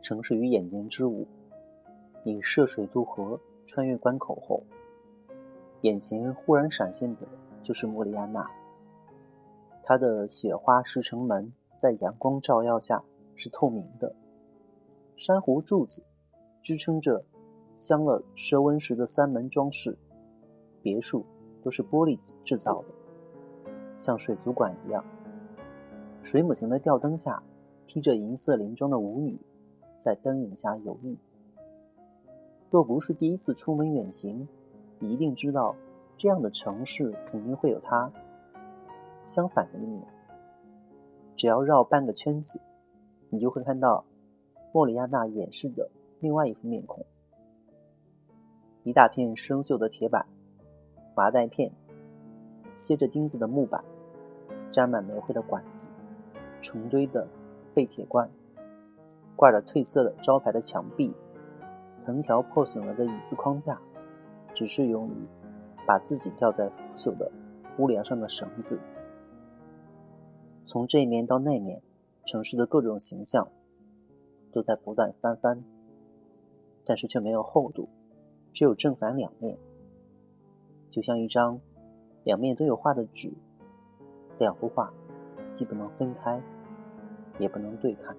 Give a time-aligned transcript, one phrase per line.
[0.00, 1.26] 城市与眼睛之舞。
[2.22, 4.62] 你涉水渡河，穿越关口后，
[5.82, 7.22] 眼前忽然闪现的
[7.62, 8.50] 就是莫里安娜。
[9.82, 13.02] 它的雪花石城门在阳光照耀下
[13.34, 14.14] 是透明的，
[15.16, 16.02] 珊瑚柱子
[16.62, 17.24] 支撑着
[17.76, 19.96] 镶了奢温石的三门装饰。
[20.82, 21.24] 别墅
[21.62, 22.88] 都是玻璃制造的，
[23.96, 25.04] 像水族馆一样。
[26.22, 27.42] 水母形的吊灯下，
[27.86, 29.38] 披着银色鳞装的舞女
[29.98, 31.16] 在灯影下游弋。
[32.70, 34.46] 若不是第一次出门远行，
[34.98, 35.74] 你一定知道
[36.16, 38.10] 这样的城市肯定会有它
[39.26, 40.02] 相反的一面。
[41.36, 42.60] 只要绕半个圈子，
[43.30, 44.04] 你就会看到
[44.72, 45.90] 莫里亚娜掩饰的
[46.20, 47.06] 另外一副面孔：
[48.82, 50.26] 一大片生锈的铁板、
[51.14, 51.70] 麻袋片、
[52.74, 53.82] 楔着钉子的木板、
[54.70, 55.88] 沾满煤灰的管子、
[56.60, 57.26] 成堆的
[57.72, 58.28] 废铁罐、
[59.38, 61.14] 挂着褪色的招牌的墙壁。
[62.04, 63.80] 藤条破损了的椅子框架，
[64.52, 65.14] 只是用于
[65.86, 67.30] 把自己吊在腐朽的
[67.78, 68.80] 屋梁上的绳子。
[70.66, 71.80] 从这面到那面，
[72.26, 73.46] 城市的各种形象
[74.50, 75.62] 都在不断翻翻，
[76.84, 77.88] 但是却没有厚度，
[78.52, 79.56] 只有正反两面，
[80.90, 81.60] 就像一张
[82.24, 83.30] 两面都有画的纸。
[84.38, 84.92] 两幅画
[85.52, 86.42] 既不能分开，
[87.38, 88.16] 也不能对看。